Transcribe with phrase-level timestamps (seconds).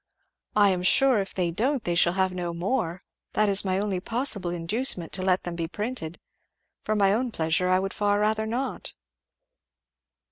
[0.55, 3.03] "I am sure if they don't they shall have no more
[3.33, 6.19] that is my only possible inducement to let them be printed.
[6.81, 8.95] For my own pleasure, I would far rather not."